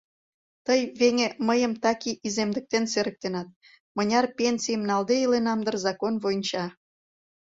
Тый, 0.65 0.81
веҥе, 0.99 1.27
мыйым 1.47 1.73
таки 1.83 2.11
иземдыктен 2.27 2.85
серыктенат, 2.93 3.47
мыняр 3.95 4.25
пенсийым 4.37 4.83
налде 4.89 5.15
иленам 5.25 5.59
дыр 5.65 5.75
закон 5.85 6.13
войнча... 6.23 6.65